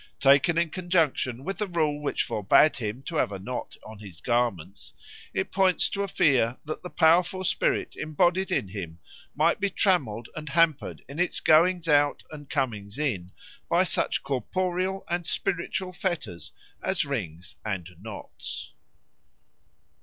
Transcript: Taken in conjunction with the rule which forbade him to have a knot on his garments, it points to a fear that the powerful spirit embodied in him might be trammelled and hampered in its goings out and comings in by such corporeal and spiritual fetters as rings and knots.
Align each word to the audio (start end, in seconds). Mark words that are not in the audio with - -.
Taken 0.19 0.57
in 0.57 0.71
conjunction 0.71 1.43
with 1.43 1.59
the 1.59 1.67
rule 1.67 2.01
which 2.01 2.23
forbade 2.23 2.77
him 2.77 3.03
to 3.03 3.17
have 3.17 3.31
a 3.31 3.37
knot 3.37 3.77
on 3.85 3.99
his 3.99 4.19
garments, 4.19 4.95
it 5.31 5.51
points 5.51 5.89
to 5.91 6.01
a 6.01 6.07
fear 6.07 6.57
that 6.65 6.81
the 6.81 6.89
powerful 6.89 7.43
spirit 7.43 7.95
embodied 7.95 8.51
in 8.51 8.69
him 8.69 8.97
might 9.35 9.59
be 9.59 9.69
trammelled 9.69 10.27
and 10.35 10.49
hampered 10.49 11.03
in 11.07 11.19
its 11.19 11.39
goings 11.39 11.87
out 11.87 12.23
and 12.31 12.49
comings 12.49 12.97
in 12.97 13.31
by 13.69 13.83
such 13.83 14.23
corporeal 14.23 15.05
and 15.07 15.27
spiritual 15.27 15.93
fetters 15.93 16.51
as 16.81 17.05
rings 17.05 17.55
and 17.63 17.91
knots. 18.01 18.73